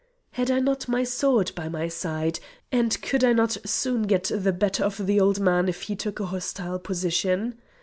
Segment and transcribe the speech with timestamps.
[0.31, 2.39] Had I not my sword by my side,
[2.71, 6.19] and could I not soon get the better of the old man if he took
[6.19, 7.59] a hostile position?